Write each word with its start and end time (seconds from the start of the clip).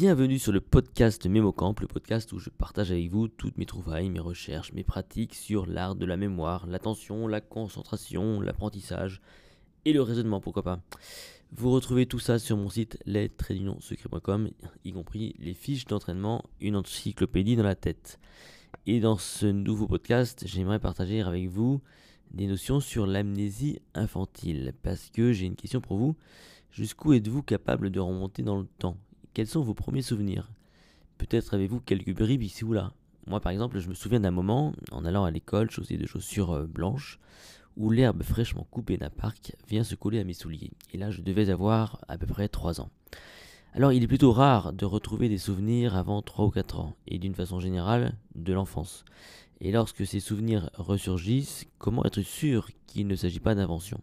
Bienvenue 0.00 0.38
sur 0.38 0.52
le 0.52 0.60
podcast 0.60 1.26
MémoCamp, 1.26 1.74
le 1.80 1.88
podcast 1.88 2.32
où 2.32 2.38
je 2.38 2.50
partage 2.50 2.92
avec 2.92 3.10
vous 3.10 3.26
toutes 3.26 3.58
mes 3.58 3.66
trouvailles, 3.66 4.10
mes 4.10 4.20
recherches, 4.20 4.72
mes 4.72 4.84
pratiques 4.84 5.34
sur 5.34 5.66
l'art 5.66 5.96
de 5.96 6.06
la 6.06 6.16
mémoire, 6.16 6.68
l'attention, 6.68 7.26
la 7.26 7.40
concentration, 7.40 8.40
l'apprentissage 8.40 9.20
et 9.84 9.92
le 9.92 10.00
raisonnement, 10.00 10.40
pourquoi 10.40 10.62
pas. 10.62 10.78
Vous 11.50 11.72
retrouvez 11.72 12.06
tout 12.06 12.20
ça 12.20 12.38
sur 12.38 12.56
mon 12.56 12.68
site 12.68 12.96
secret.com, 13.08 14.50
y 14.84 14.92
compris 14.92 15.34
les 15.40 15.54
fiches 15.54 15.86
d'entraînement, 15.86 16.44
une 16.60 16.76
encyclopédie 16.76 17.56
dans 17.56 17.64
la 17.64 17.74
tête. 17.74 18.20
Et 18.86 19.00
dans 19.00 19.18
ce 19.18 19.46
nouveau 19.46 19.88
podcast, 19.88 20.44
j'aimerais 20.46 20.78
partager 20.78 21.22
avec 21.22 21.48
vous 21.48 21.80
des 22.30 22.46
notions 22.46 22.78
sur 22.78 23.04
l'amnésie 23.04 23.80
infantile, 23.94 24.74
parce 24.84 25.10
que 25.10 25.32
j'ai 25.32 25.46
une 25.46 25.56
question 25.56 25.80
pour 25.80 25.98
vous. 25.98 26.14
Jusqu'où 26.70 27.14
êtes-vous 27.14 27.42
capable 27.42 27.90
de 27.90 27.98
remonter 27.98 28.44
dans 28.44 28.60
le 28.60 28.68
temps? 28.78 28.96
Quels 29.38 29.46
sont 29.46 29.62
vos 29.62 29.72
premiers 29.72 30.02
souvenirs? 30.02 30.50
Peut-être 31.16 31.54
avez-vous 31.54 31.78
quelques 31.78 32.12
bribes 32.12 32.42
ici 32.42 32.64
ou 32.64 32.72
là. 32.72 32.92
Moi 33.28 33.38
par 33.38 33.52
exemple, 33.52 33.78
je 33.78 33.88
me 33.88 33.94
souviens 33.94 34.18
d'un 34.18 34.32
moment, 34.32 34.72
en 34.90 35.04
allant 35.04 35.22
à 35.22 35.30
l'école, 35.30 35.70
chaussé 35.70 35.96
de 35.96 36.08
chaussures 36.08 36.50
euh, 36.50 36.66
blanches, 36.66 37.20
où 37.76 37.92
l'herbe 37.92 38.24
fraîchement 38.24 38.66
coupée 38.72 38.96
d'un 38.96 39.10
parc 39.10 39.54
vient 39.68 39.84
se 39.84 39.94
coller 39.94 40.18
à 40.18 40.24
mes 40.24 40.32
souliers. 40.32 40.72
Et 40.92 40.98
là, 40.98 41.12
je 41.12 41.22
devais 41.22 41.50
avoir 41.50 42.00
à 42.08 42.18
peu 42.18 42.26
près 42.26 42.48
3 42.48 42.80
ans. 42.80 42.90
Alors, 43.74 43.92
il 43.92 44.02
est 44.02 44.08
plutôt 44.08 44.32
rare 44.32 44.72
de 44.72 44.84
retrouver 44.84 45.28
des 45.28 45.38
souvenirs 45.38 45.94
avant 45.94 46.20
3 46.20 46.46
ou 46.46 46.50
4 46.50 46.80
ans, 46.80 46.96
et 47.06 47.20
d'une 47.20 47.36
façon 47.36 47.60
générale, 47.60 48.16
de 48.34 48.52
l'enfance. 48.52 49.04
Et 49.60 49.70
lorsque 49.70 50.04
ces 50.04 50.18
souvenirs 50.18 50.68
ressurgissent, 50.74 51.64
comment 51.78 52.04
être 52.04 52.22
sûr 52.22 52.70
qu'il 52.88 53.06
ne 53.06 53.14
s'agit 53.14 53.38
pas 53.38 53.54
d'invention? 53.54 54.00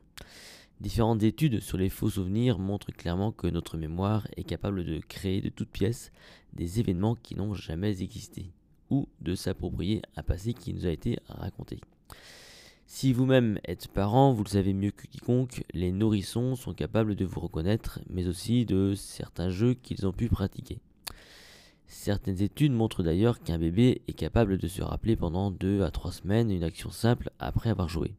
Différentes 0.81 1.23
études 1.23 1.61
sur 1.61 1.77
les 1.77 1.89
faux 1.89 2.09
souvenirs 2.09 2.59
montrent 2.59 2.91
clairement 2.91 3.31
que 3.31 3.47
notre 3.47 3.77
mémoire 3.77 4.27
est 4.35 4.43
capable 4.43 4.83
de 4.83 4.99
créer 4.99 5.41
de 5.41 5.49
toutes 5.49 5.69
pièces 5.69 6.11
des 6.53 6.79
événements 6.79 7.15
qui 7.15 7.35
n'ont 7.35 7.53
jamais 7.53 8.01
existé, 8.01 8.51
ou 8.89 9.07
de 9.21 9.35
s'approprier 9.35 10.01
un 10.17 10.23
passé 10.23 10.53
qui 10.53 10.73
nous 10.73 10.85
a 10.85 10.91
été 10.91 11.17
raconté. 11.29 11.79
Si 12.87 13.13
vous-même 13.13 13.57
êtes 13.63 13.87
parent, 13.87 14.33
vous 14.33 14.43
le 14.43 14.49
savez 14.49 14.73
mieux 14.73 14.91
que 14.91 15.07
quiconque, 15.07 15.63
les 15.73 15.91
nourrissons 15.91 16.55
sont 16.55 16.73
capables 16.73 17.15
de 17.15 17.25
vous 17.25 17.39
reconnaître, 17.39 17.99
mais 18.09 18.27
aussi 18.27 18.65
de 18.65 18.93
certains 18.95 19.49
jeux 19.49 19.73
qu'ils 19.73 20.05
ont 20.05 20.13
pu 20.13 20.27
pratiquer. 20.27 20.79
Certaines 21.87 22.41
études 22.41 22.73
montrent 22.73 23.01
d'ailleurs 23.01 23.39
qu'un 23.39 23.57
bébé 23.57 24.01
est 24.07 24.13
capable 24.13 24.57
de 24.57 24.67
se 24.67 24.81
rappeler 24.81 25.15
pendant 25.15 25.51
2 25.51 25.83
à 25.83 25.91
3 25.91 26.11
semaines 26.11 26.51
une 26.51 26.63
action 26.63 26.91
simple 26.91 27.31
après 27.39 27.69
avoir 27.69 27.87
joué. 27.87 28.13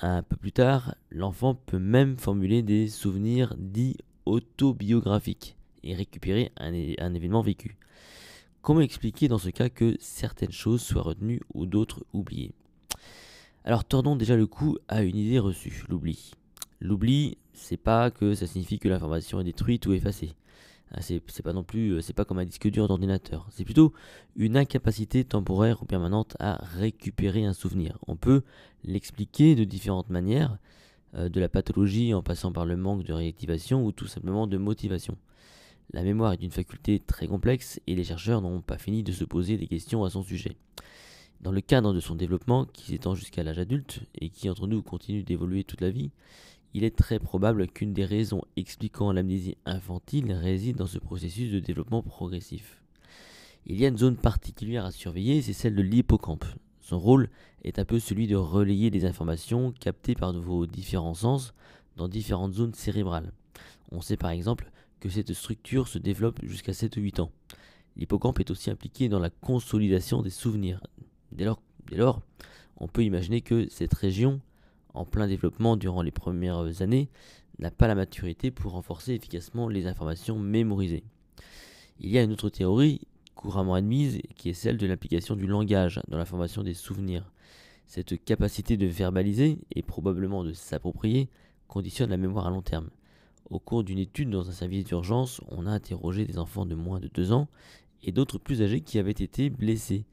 Un 0.00 0.22
peu 0.22 0.36
plus 0.36 0.52
tard, 0.52 0.94
l'enfant 1.10 1.54
peut 1.54 1.78
même 1.78 2.18
formuler 2.18 2.62
des 2.62 2.88
souvenirs 2.88 3.54
dits 3.56 3.96
autobiographiques 4.26 5.56
et 5.84 5.94
récupérer 5.94 6.50
un, 6.56 6.72
événement 7.14 7.42
vécu. 7.42 7.76
Comment 8.60 8.80
expliquer 8.80 9.28
dans 9.28 9.38
ce 9.38 9.50
cas 9.50 9.68
que 9.68 9.96
certaines 10.00 10.52
choses 10.52 10.82
soient 10.82 11.02
retenues 11.02 11.40
ou 11.52 11.66
d'autres 11.66 12.04
oubliées? 12.12 12.52
Alors 13.64 13.84
tordons 13.84 14.16
déjà 14.16 14.36
le 14.36 14.46
coup 14.46 14.78
à 14.88 15.02
une 15.02 15.16
idée 15.16 15.38
reçue, 15.38 15.84
l'oubli. 15.88 16.32
L'oubli, 16.80 17.38
c'est 17.52 17.76
pas 17.76 18.10
que 18.10 18.34
ça 18.34 18.46
signifie 18.46 18.78
que 18.78 18.88
l'information 18.88 19.40
est 19.40 19.44
détruite 19.44 19.86
ou 19.86 19.92
effacée. 19.92 20.34
Ah, 20.90 21.00
c'est 21.00 21.20
pas 21.42 21.52
non 21.52 21.64
plus, 21.64 21.90
euh, 21.90 22.00
c'est 22.00 22.12
pas 22.12 22.24
comme 22.24 22.38
un 22.38 22.44
disque 22.44 22.68
dur 22.68 22.86
d'ordinateur. 22.86 23.48
C'est 23.50 23.64
plutôt 23.64 23.92
une 24.36 24.56
incapacité 24.56 25.24
temporaire 25.24 25.82
ou 25.82 25.86
permanente 25.86 26.36
à 26.38 26.62
récupérer 26.76 27.44
un 27.44 27.52
souvenir. 27.52 27.98
On 28.06 28.16
peut 28.16 28.42
l'expliquer 28.84 29.56
de 29.56 29.64
différentes 29.64 30.10
manières, 30.10 30.56
euh, 31.14 31.28
de 31.28 31.40
la 31.40 31.48
pathologie 31.48 32.14
en 32.14 32.22
passant 32.22 32.52
par 32.52 32.64
le 32.64 32.76
manque 32.76 33.02
de 33.02 33.12
réactivation 33.12 33.84
ou 33.84 33.92
tout 33.92 34.06
simplement 34.06 34.46
de 34.46 34.56
motivation. 34.56 35.16
La 35.92 36.02
mémoire 36.02 36.32
est 36.32 36.42
une 36.42 36.50
faculté 36.50 37.00
très 37.00 37.26
complexe 37.26 37.80
et 37.86 37.94
les 37.94 38.04
chercheurs 38.04 38.40
n'ont 38.40 38.60
pas 38.60 38.78
fini 38.78 39.02
de 39.02 39.12
se 39.12 39.24
poser 39.24 39.56
des 39.56 39.66
questions 39.66 40.04
à 40.04 40.10
son 40.10 40.22
sujet. 40.22 40.56
Dans 41.40 41.52
le 41.52 41.60
cadre 41.60 41.92
de 41.92 42.00
son 42.00 42.14
développement, 42.14 42.64
qui 42.64 42.86
s'étend 42.86 43.14
jusqu'à 43.14 43.42
l'âge 43.42 43.58
adulte 43.58 44.00
et 44.18 44.30
qui 44.30 44.48
entre 44.48 44.66
nous 44.66 44.82
continue 44.82 45.22
d'évoluer 45.22 45.62
toute 45.62 45.82
la 45.82 45.90
vie, 45.90 46.10
il 46.74 46.82
est 46.82 46.96
très 46.96 47.20
probable 47.20 47.68
qu'une 47.68 47.92
des 47.92 48.04
raisons 48.04 48.42
expliquant 48.56 49.12
l'amnésie 49.12 49.56
infantile 49.64 50.32
réside 50.32 50.76
dans 50.76 50.88
ce 50.88 50.98
processus 50.98 51.52
de 51.52 51.60
développement 51.60 52.02
progressif. 52.02 52.82
Il 53.66 53.80
y 53.80 53.84
a 53.84 53.88
une 53.88 53.96
zone 53.96 54.16
particulière 54.16 54.84
à 54.84 54.90
surveiller, 54.90 55.40
c'est 55.40 55.52
celle 55.52 55.76
de 55.76 55.82
l'hippocampe. 55.82 56.44
Son 56.80 56.98
rôle 56.98 57.30
est 57.62 57.78
un 57.78 57.84
peu 57.84 57.98
celui 57.98 58.26
de 58.26 58.36
relayer 58.36 58.90
les 58.90 59.06
informations 59.06 59.72
captées 59.72 60.16
par 60.16 60.32
vos 60.34 60.66
différents 60.66 61.14
sens 61.14 61.54
dans 61.96 62.08
différentes 62.08 62.52
zones 62.52 62.74
cérébrales. 62.74 63.32
On 63.92 64.00
sait 64.00 64.16
par 64.16 64.30
exemple 64.30 64.70
que 65.00 65.08
cette 65.08 65.32
structure 65.32 65.86
se 65.86 65.98
développe 65.98 66.40
jusqu'à 66.42 66.72
7 66.72 66.96
ou 66.96 67.00
8 67.00 67.20
ans. 67.20 67.30
L'hippocampe 67.96 68.40
est 68.40 68.50
aussi 68.50 68.70
impliqué 68.70 69.08
dans 69.08 69.20
la 69.20 69.30
consolidation 69.30 70.22
des 70.22 70.30
souvenirs. 70.30 70.80
Dès 71.30 71.44
lors, 71.44 71.62
dès 71.88 71.96
lors 71.96 72.20
on 72.76 72.88
peut 72.88 73.04
imaginer 73.04 73.40
que 73.40 73.68
cette 73.70 73.94
région 73.94 74.40
en 74.94 75.04
plein 75.04 75.26
développement 75.26 75.76
durant 75.76 76.02
les 76.02 76.10
premières 76.10 76.82
années, 76.82 77.08
n'a 77.58 77.70
pas 77.70 77.86
la 77.86 77.94
maturité 77.94 78.50
pour 78.50 78.72
renforcer 78.72 79.12
efficacement 79.12 79.68
les 79.68 79.86
informations 79.86 80.38
mémorisées. 80.38 81.04
Il 82.00 82.10
y 82.10 82.18
a 82.18 82.22
une 82.22 82.32
autre 82.32 82.48
théorie 82.48 83.00
couramment 83.34 83.74
admise 83.74 84.20
qui 84.36 84.48
est 84.48 84.54
celle 84.54 84.78
de 84.78 84.86
l'implication 84.86 85.36
du 85.36 85.46
langage 85.46 86.00
dans 86.08 86.18
la 86.18 86.24
formation 86.24 86.62
des 86.62 86.74
souvenirs. 86.74 87.30
Cette 87.86 88.24
capacité 88.24 88.76
de 88.76 88.86
verbaliser 88.86 89.58
et 89.70 89.82
probablement 89.82 90.44
de 90.44 90.52
s'approprier 90.52 91.28
conditionne 91.68 92.10
la 92.10 92.16
mémoire 92.16 92.46
à 92.46 92.50
long 92.50 92.62
terme. 92.62 92.88
Au 93.50 93.58
cours 93.58 93.84
d'une 93.84 93.98
étude 93.98 94.30
dans 94.30 94.48
un 94.48 94.52
service 94.52 94.84
d'urgence, 94.84 95.40
on 95.48 95.66
a 95.66 95.70
interrogé 95.70 96.24
des 96.24 96.38
enfants 96.38 96.64
de 96.64 96.74
moins 96.74 96.98
de 96.98 97.08
2 97.08 97.32
ans 97.32 97.48
et 98.04 98.12
d'autres 98.12 98.38
plus 98.38 98.62
âgés 98.62 98.80
qui 98.80 98.98
avaient 98.98 99.10
été 99.10 99.50
blessés. 99.50 100.04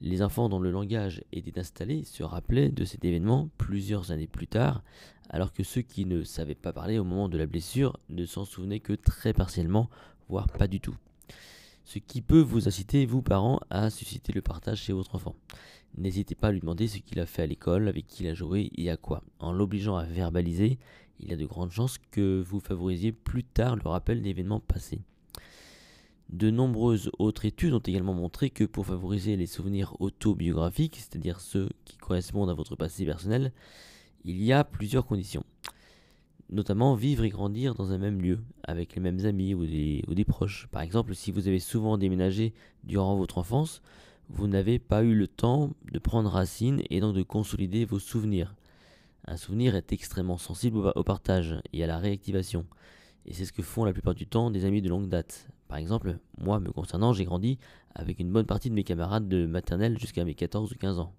Les 0.00 0.20
enfants 0.20 0.48
dont 0.48 0.60
le 0.60 0.70
langage 0.70 1.22
était 1.32 1.58
installé 1.58 2.04
se 2.04 2.22
rappelaient 2.22 2.68
de 2.68 2.84
cet 2.84 3.04
événement 3.04 3.48
plusieurs 3.56 4.12
années 4.12 4.26
plus 4.26 4.46
tard, 4.46 4.82
alors 5.30 5.52
que 5.52 5.62
ceux 5.62 5.80
qui 5.80 6.04
ne 6.04 6.22
savaient 6.22 6.54
pas 6.54 6.72
parler 6.72 6.98
au 6.98 7.04
moment 7.04 7.28
de 7.28 7.38
la 7.38 7.46
blessure 7.46 7.98
ne 8.10 8.26
s'en 8.26 8.44
souvenaient 8.44 8.80
que 8.80 8.92
très 8.92 9.32
partiellement, 9.32 9.88
voire 10.28 10.48
pas 10.48 10.68
du 10.68 10.80
tout. 10.80 10.96
Ce 11.84 11.98
qui 11.98 12.20
peut 12.20 12.40
vous 12.40 12.68
inciter, 12.68 13.06
vous 13.06 13.22
parents, 13.22 13.60
à 13.70 13.90
susciter 13.90 14.32
le 14.32 14.42
partage 14.42 14.82
chez 14.82 14.92
votre 14.92 15.14
enfant. 15.14 15.36
N'hésitez 15.96 16.34
pas 16.34 16.48
à 16.48 16.52
lui 16.52 16.60
demander 16.60 16.88
ce 16.88 16.98
qu'il 16.98 17.20
a 17.20 17.26
fait 17.26 17.42
à 17.42 17.46
l'école, 17.46 17.88
avec 17.88 18.06
qui 18.06 18.24
il 18.24 18.28
a 18.28 18.34
joué 18.34 18.70
et 18.76 18.90
à 18.90 18.96
quoi. 18.96 19.22
En 19.38 19.52
l'obligeant 19.52 19.96
à 19.96 20.04
verbaliser, 20.04 20.78
il 21.20 21.30
y 21.30 21.32
a 21.32 21.36
de 21.36 21.46
grandes 21.46 21.70
chances 21.70 21.98
que 22.10 22.42
vous 22.42 22.60
favorisiez 22.60 23.12
plus 23.12 23.44
tard 23.44 23.76
le 23.76 23.88
rappel 23.88 24.20
d'événements 24.20 24.60
passés. 24.60 25.00
De 26.30 26.50
nombreuses 26.50 27.10
autres 27.18 27.44
études 27.44 27.72
ont 27.72 27.78
également 27.78 28.14
montré 28.14 28.50
que 28.50 28.64
pour 28.64 28.86
favoriser 28.86 29.36
les 29.36 29.46
souvenirs 29.46 29.94
autobiographiques, 30.00 30.96
c'est-à-dire 30.96 31.40
ceux 31.40 31.68
qui 31.84 31.96
correspondent 31.96 32.50
à 32.50 32.54
votre 32.54 32.74
passé 32.74 33.04
personnel, 33.04 33.52
il 34.24 34.42
y 34.42 34.52
a 34.52 34.64
plusieurs 34.64 35.06
conditions. 35.06 35.44
Notamment 36.50 36.94
vivre 36.94 37.22
et 37.24 37.28
grandir 37.28 37.74
dans 37.74 37.92
un 37.92 37.98
même 37.98 38.20
lieu, 38.20 38.40
avec 38.64 38.96
les 38.96 39.00
mêmes 39.00 39.24
amis 39.24 39.54
ou 39.54 39.66
des, 39.66 40.24
proches. 40.26 40.66
Par 40.72 40.82
exemple, 40.82 41.14
si 41.14 41.30
vous 41.30 41.46
avez 41.46 41.60
souvent 41.60 41.96
déménagé 41.96 42.54
durant 42.82 43.16
votre 43.16 43.38
enfance, 43.38 43.80
vous 44.28 44.48
n'avez 44.48 44.80
pas 44.80 45.04
eu 45.04 45.14
le 45.14 45.28
temps 45.28 45.70
de 45.92 45.98
prendre 46.00 46.30
racine 46.30 46.82
et 46.90 47.00
donc 47.00 47.14
de 47.14 47.22
consolider 47.22 47.84
vos 47.84 48.00
souvenirs. 48.00 48.56
Un 49.26 49.36
souvenir 49.36 49.76
est 49.76 49.92
extrêmement 49.92 50.38
sensible 50.38 50.92
au 50.94 51.04
partage 51.04 51.60
et 51.72 51.84
à 51.84 51.86
la 51.86 51.98
réactivation. 51.98 52.66
Et 53.26 53.32
c'est 53.32 53.44
ce 53.44 53.52
que 53.52 53.62
font 53.62 53.84
la 53.84 53.92
plupart 53.92 54.14
du 54.14 54.26
temps 54.26 54.50
des 54.50 54.64
amis 54.64 54.82
de 54.82 54.88
longue 54.88 55.08
date. 55.08 55.48
Par 55.68 55.78
exemple, 55.78 56.18
moi, 56.38 56.60
me 56.60 56.70
concernant, 56.70 57.12
j'ai 57.12 57.24
grandi 57.24 57.58
avec 57.94 58.20
une 58.20 58.30
bonne 58.30 58.46
partie 58.46 58.70
de 58.70 58.74
mes 58.74 58.84
camarades 58.84 59.28
de 59.28 59.46
maternelle 59.46 59.98
jusqu'à 59.98 60.24
mes 60.24 60.34
14 60.34 60.72
ou 60.72 60.76
15 60.76 60.98
ans. 60.98 61.12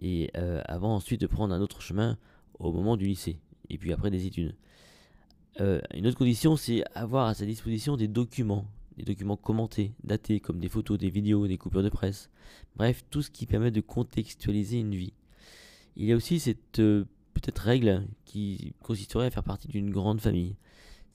Et 0.00 0.30
euh, 0.36 0.62
avant 0.66 0.94
ensuite 0.94 1.20
de 1.20 1.26
prendre 1.26 1.54
un 1.54 1.60
autre 1.60 1.82
chemin 1.82 2.16
au 2.58 2.72
moment 2.72 2.96
du 2.96 3.06
lycée, 3.06 3.38
et 3.68 3.78
puis 3.78 3.92
après 3.92 4.10
des 4.10 4.26
études. 4.26 4.54
Euh, 5.60 5.80
une 5.94 6.06
autre 6.06 6.18
condition, 6.18 6.56
c'est 6.56 6.84
avoir 6.94 7.26
à 7.26 7.34
sa 7.34 7.44
disposition 7.44 7.96
des 7.96 8.08
documents, 8.08 8.66
des 8.96 9.04
documents 9.04 9.36
commentés, 9.36 9.92
datés, 10.04 10.40
comme 10.40 10.60
des 10.60 10.68
photos, 10.68 10.98
des 10.98 11.10
vidéos, 11.10 11.46
des 11.46 11.58
coupures 11.58 11.82
de 11.82 11.88
presse. 11.88 12.30
Bref, 12.76 13.04
tout 13.10 13.22
ce 13.22 13.30
qui 13.30 13.46
permet 13.46 13.70
de 13.70 13.80
contextualiser 13.80 14.78
une 14.78 14.94
vie. 14.94 15.12
Il 15.96 16.06
y 16.06 16.12
a 16.12 16.16
aussi 16.16 16.38
cette 16.38 16.78
euh, 16.78 17.04
peut-être 17.34 17.58
règle 17.58 18.06
qui 18.24 18.74
consisterait 18.82 19.26
à 19.26 19.30
faire 19.30 19.42
partie 19.42 19.68
d'une 19.68 19.90
grande 19.90 20.20
famille. 20.20 20.54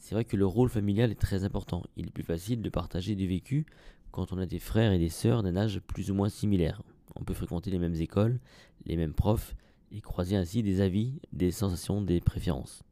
C'est 0.03 0.15
vrai 0.15 0.25
que 0.25 0.35
le 0.35 0.45
rôle 0.45 0.67
familial 0.67 1.11
est 1.11 1.15
très 1.15 1.45
important. 1.45 1.81
Il 1.95 2.07
est 2.07 2.11
plus 2.11 2.25
facile 2.25 2.61
de 2.61 2.69
partager 2.69 3.15
du 3.15 3.25
vécu 3.25 3.65
quand 4.11 4.33
on 4.33 4.37
a 4.37 4.45
des 4.45 4.59
frères 4.59 4.91
et 4.91 4.99
des 4.99 5.07
sœurs 5.07 5.43
d'un 5.43 5.55
âge 5.55 5.79
plus 5.79 6.11
ou 6.11 6.13
moins 6.13 6.27
similaire. 6.27 6.81
On 7.15 7.23
peut 7.23 7.33
fréquenter 7.33 7.71
les 7.71 7.79
mêmes 7.79 7.95
écoles, 7.95 8.41
les 8.85 8.97
mêmes 8.97 9.13
profs, 9.13 9.55
et 9.93 10.01
croiser 10.01 10.35
ainsi 10.35 10.61
des 10.61 10.81
avis, 10.81 11.13
des 11.31 11.51
sensations, 11.51 12.01
des 12.01 12.19
préférences. 12.19 12.83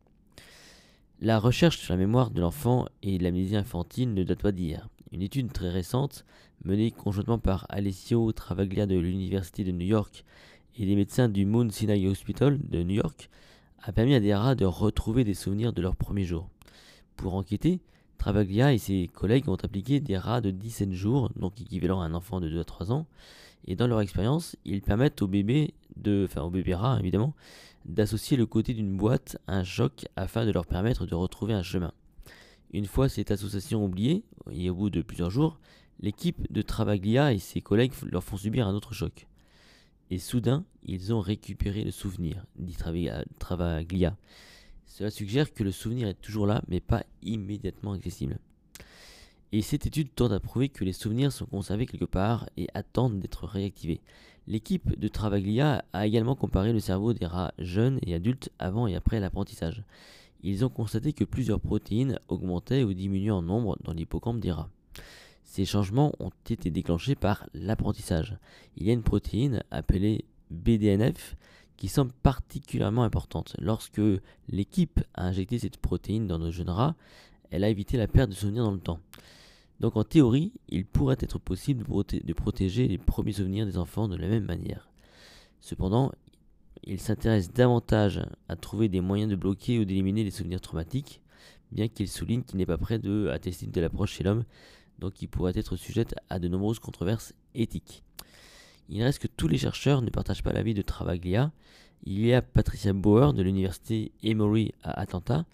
La 1.19 1.37
recherche 1.37 1.79
sur 1.79 1.93
la 1.93 1.97
mémoire 1.97 2.31
de 2.31 2.39
l'enfant 2.39 2.87
et 3.03 3.17
l'amnésie 3.17 3.57
infantile 3.57 4.13
ne 4.13 4.23
date 4.23 4.41
pas 4.41 4.53
d'hier. 4.53 4.87
Une 5.11 5.21
étude 5.21 5.51
très 5.51 5.69
récente, 5.69 6.23
menée 6.63 6.91
conjointement 6.91 7.39
par 7.39 7.65
Alessio 7.67 8.31
Travaglia 8.31 8.85
de 8.85 8.97
l'Université 8.97 9.65
de 9.65 9.73
New 9.73 9.85
York 9.85 10.23
et 10.77 10.85
des 10.85 10.95
médecins 10.95 11.27
du 11.27 11.45
Mount 11.45 11.73
Sinai 11.73 12.07
Hospital 12.07 12.57
de 12.69 12.83
New 12.83 12.95
York, 12.95 13.29
a 13.83 13.91
permis 13.91 14.15
à 14.15 14.21
des 14.21 14.33
rats 14.33 14.55
de 14.55 14.63
retrouver 14.63 15.25
des 15.25 15.33
souvenirs 15.33 15.73
de 15.73 15.81
leurs 15.81 15.97
premiers 15.97 16.23
jours. 16.23 16.49
Pour 17.15 17.35
enquêter, 17.35 17.79
Travaglia 18.17 18.73
et 18.73 18.77
ses 18.77 19.07
collègues 19.07 19.49
ont 19.49 19.55
appliqué 19.55 19.99
des 19.99 20.17
rats 20.17 20.41
de 20.41 20.51
17 20.51 20.91
jours, 20.93 21.31
donc 21.35 21.59
équivalent 21.59 22.01
à 22.01 22.05
un 22.05 22.13
enfant 22.13 22.39
de 22.39 22.49
2 22.49 22.59
à 22.59 22.63
3 22.63 22.91
ans, 22.91 23.07
et 23.65 23.75
dans 23.75 23.87
leur 23.87 24.01
expérience, 24.01 24.55
ils 24.65 24.81
permettent 24.81 25.21
aux 25.21 25.27
bébés, 25.27 25.73
de, 25.95 26.25
enfin 26.29 26.41
aux 26.41 26.49
bébés 26.49 26.75
rats 26.75 26.99
évidemment, 26.99 27.33
d'associer 27.85 28.37
le 28.37 28.45
côté 28.45 28.73
d'une 28.73 28.95
boîte 28.95 29.37
à 29.47 29.57
un 29.57 29.63
choc 29.63 30.05
afin 30.15 30.45
de 30.45 30.51
leur 30.51 30.65
permettre 30.65 31.05
de 31.05 31.15
retrouver 31.15 31.53
un 31.53 31.63
chemin. 31.63 31.93
Une 32.73 32.85
fois 32.85 33.09
cette 33.09 33.31
association 33.31 33.83
oubliée, 33.83 34.23
et 34.51 34.69
au 34.69 34.75
bout 34.75 34.89
de 34.89 35.01
plusieurs 35.01 35.29
jours, 35.29 35.59
l'équipe 35.99 36.51
de 36.51 36.61
Travaglia 36.61 37.33
et 37.33 37.39
ses 37.39 37.61
collègues 37.61 37.93
leur 38.03 38.23
font 38.23 38.37
subir 38.37 38.67
un 38.67 38.73
autre 38.73 38.93
choc. 38.93 39.27
Et 40.09 40.19
soudain, 40.19 40.65
ils 40.83 41.13
ont 41.13 41.21
récupéré 41.21 41.83
le 41.83 41.91
souvenir, 41.91 42.45
dit 42.57 42.75
Travaglia. 43.39 44.17
Cela 44.93 45.09
suggère 45.09 45.53
que 45.53 45.63
le 45.63 45.71
souvenir 45.71 46.09
est 46.09 46.21
toujours 46.21 46.45
là, 46.45 46.61
mais 46.67 46.81
pas 46.81 47.05
immédiatement 47.23 47.93
accessible. 47.93 48.39
Et 49.53 49.61
cette 49.61 49.85
étude 49.85 50.13
tente 50.13 50.33
à 50.33 50.39
prouver 50.41 50.67
que 50.67 50.83
les 50.83 50.91
souvenirs 50.91 51.31
sont 51.31 51.45
conservés 51.45 51.85
quelque 51.85 52.03
part 52.03 52.49
et 52.57 52.67
attendent 52.73 53.19
d'être 53.21 53.45
réactivés. 53.45 54.01
L'équipe 54.47 54.99
de 54.99 55.07
Travaglia 55.07 55.85
a 55.93 56.05
également 56.05 56.35
comparé 56.35 56.73
le 56.73 56.81
cerveau 56.81 57.13
des 57.13 57.25
rats 57.25 57.53
jeunes 57.57 57.99
et 58.05 58.13
adultes 58.13 58.49
avant 58.59 58.85
et 58.85 58.95
après 58.95 59.21
l'apprentissage. 59.21 59.85
Ils 60.43 60.65
ont 60.65 60.69
constaté 60.69 61.13
que 61.13 61.23
plusieurs 61.23 61.61
protéines 61.61 62.19
augmentaient 62.27 62.83
ou 62.83 62.93
diminuaient 62.93 63.31
en 63.31 63.41
nombre 63.41 63.77
dans 63.85 63.93
l'hippocampe 63.93 64.41
des 64.41 64.51
rats. 64.51 64.69
Ces 65.45 65.63
changements 65.63 66.11
ont 66.19 66.31
été 66.49 66.69
déclenchés 66.69 67.15
par 67.15 67.47
l'apprentissage. 67.53 68.35
Il 68.75 68.85
y 68.85 68.89
a 68.89 68.93
une 68.93 69.03
protéine 69.03 69.63
appelée 69.71 70.25
BDNF 70.49 71.37
qui 71.81 71.87
semble 71.87 72.11
particulièrement 72.21 73.01
importante. 73.01 73.55
Lorsque 73.59 73.99
l'équipe 74.49 74.99
a 75.15 75.25
injecté 75.25 75.57
cette 75.57 75.77
protéine 75.77 76.27
dans 76.27 76.37
nos 76.37 76.51
jeunes 76.51 76.69
rats, 76.69 76.93
elle 77.49 77.63
a 77.63 77.69
évité 77.69 77.97
la 77.97 78.07
perte 78.07 78.29
de 78.29 78.35
souvenirs 78.35 78.65
dans 78.65 78.71
le 78.71 78.79
temps. 78.79 78.99
Donc 79.79 79.97
en 79.97 80.03
théorie, 80.03 80.53
il 80.69 80.85
pourrait 80.85 81.17
être 81.19 81.39
possible 81.39 81.83
de 81.83 82.33
protéger 82.33 82.87
les 82.87 82.99
premiers 82.99 83.31
souvenirs 83.31 83.65
des 83.65 83.79
enfants 83.79 84.07
de 84.07 84.15
la 84.15 84.27
même 84.27 84.45
manière. 84.45 84.91
Cependant, 85.59 86.11
il 86.83 86.99
s'intéresse 86.99 87.51
davantage 87.51 88.21
à 88.47 88.55
trouver 88.55 88.87
des 88.87 89.01
moyens 89.01 89.31
de 89.31 89.35
bloquer 89.35 89.79
ou 89.79 89.83
d'éliminer 89.83 90.23
les 90.23 90.29
souvenirs 90.29 90.61
traumatiques, 90.61 91.19
bien 91.71 91.87
qu'il 91.87 92.07
souligne 92.07 92.43
qu'il 92.43 92.59
n'est 92.59 92.67
pas 92.67 92.77
prêt 92.77 92.99
de, 92.99 93.29
à 93.33 93.39
tester 93.39 93.65
de 93.65 93.81
l'approche 93.81 94.13
chez 94.13 94.23
l'homme, 94.23 94.43
donc 94.99 95.19
il 95.23 95.27
pourrait 95.27 95.53
être 95.55 95.75
sujet 95.77 96.05
à 96.29 96.37
de 96.37 96.47
nombreuses 96.47 96.77
controverses 96.77 97.33
éthiques. 97.55 98.03
Il 98.93 99.01
reste 99.03 99.19
que 99.19 99.27
tous 99.27 99.47
les 99.47 99.57
chercheurs 99.57 100.01
ne 100.01 100.09
partagent 100.09 100.43
pas 100.43 100.51
l'avis 100.51 100.73
de 100.73 100.81
Travaglia. 100.81 101.53
Il 102.03 102.25
y 102.25 102.33
a 102.33 102.41
Patricia 102.41 102.91
Bauer 102.91 103.31
de 103.33 103.41
l'université 103.41 104.11
Emory 104.21 104.73
à 104.83 104.99
Atlanta 104.99 105.45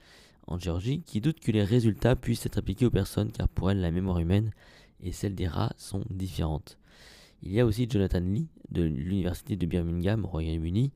en 0.48 0.58
Géorgie, 0.58 1.04
qui 1.06 1.22
doute 1.22 1.40
que 1.40 1.52
les 1.52 1.64
résultats 1.64 2.16
puissent 2.16 2.48
être 2.48 2.58
appliqués 2.58 2.88
aux 2.88 2.92
personnes 2.92 3.32
car 3.32 3.48
pour 3.48 3.70
elle 3.70 3.80
la 3.80 3.92
mémoire 3.92 4.18
humaine 4.18 4.50
et 5.04 5.12
celle 5.12 5.36
des 5.36 5.48
rats 5.48 5.74
sont 5.78 6.04
différentes. 6.10 6.80
Il 7.44 7.52
y 7.52 7.60
a 7.60 7.66
aussi 7.68 7.88
Jonathan 7.88 8.22
Lee 8.22 8.48
de 8.72 8.82
l'université 8.82 9.56
de 9.56 9.68
Birmingham 9.68 10.26
au 10.26 10.30
Royaume-Uni 10.30 10.90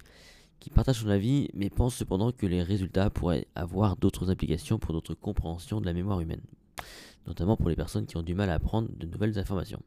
qui 0.60 0.72
partage 0.72 1.02
son 1.02 1.10
avis 1.10 1.48
mais 1.54 1.70
pense 1.70 1.94
cependant 1.94 2.32
que 2.32 2.48
les 2.48 2.64
résultats 2.64 3.12
pourraient 3.12 3.46
avoir 3.54 3.98
d'autres 3.98 4.32
applications 4.32 4.80
pour 4.80 4.96
notre 4.96 5.14
compréhension 5.14 5.80
de 5.80 5.86
la 5.86 5.94
mémoire 5.94 6.22
humaine, 6.22 6.42
notamment 7.28 7.56
pour 7.56 7.70
les 7.70 7.76
personnes 7.76 8.08
qui 8.08 8.18
ont 8.18 8.24
du 8.24 8.34
mal 8.34 8.50
à 8.50 8.56
apprendre 8.56 8.90
de 8.98 9.06
nouvelles 9.06 9.38
informations. 9.38 9.84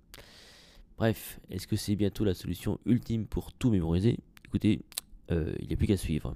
Bref, 0.97 1.41
est-ce 1.51 1.67
que 1.67 1.77
c'est 1.77 1.97
bientôt 1.97 2.25
la 2.25 2.35
solution 2.35 2.79
ultime 2.87 3.27
pour 3.27 3.53
tout 3.53 3.71
mémoriser? 3.71 4.19
Écoutez, 4.45 4.83
euh, 5.31 5.55
il 5.61 5.67
n'y 5.69 5.75
a 5.75 5.77
plus 5.77 5.87
qu'à 5.87 5.97
suivre. 5.97 6.35